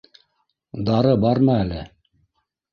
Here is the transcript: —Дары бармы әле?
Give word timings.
—Дары 0.87 1.13
бармы 1.27 1.55
әле? 1.59 1.85